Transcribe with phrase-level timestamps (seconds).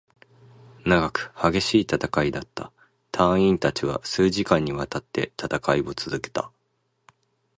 [0.83, 2.71] 長く、激しい戦いだった。
[3.11, 6.49] 隊員達は数時間に渡って戦いを続けた。